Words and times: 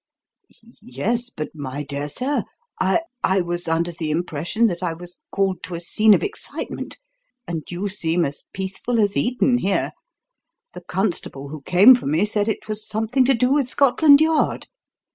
"Yes; 0.81 1.29
but 1.29 1.49
my 1.53 1.83
dear 1.83 2.09
sir, 2.09 2.43
I 2.79 3.01
I 3.23 3.41
was 3.41 3.67
under 3.67 3.91
the 3.91 4.09
impression 4.09 4.65
that 4.65 4.81
I 4.81 4.93
was 4.93 5.19
called 5.31 5.61
to 5.61 5.75
a 5.75 5.79
scene 5.79 6.15
of 6.15 6.23
excitement; 6.23 6.97
and 7.47 7.61
you 7.69 7.87
seem 7.87 8.25
as 8.25 8.41
peaceful 8.51 8.99
as 8.99 9.15
Eden 9.15 9.59
here. 9.59 9.91
The 10.73 10.81
constable 10.81 11.49
who 11.49 11.61
came 11.61 11.93
for 11.93 12.07
me 12.07 12.25
said 12.25 12.47
it 12.47 12.67
was 12.67 12.87
something 12.87 13.25
to 13.25 13.35
do 13.35 13.53
with 13.53 13.67
Scotland 13.69 14.21
Yard." 14.21 14.65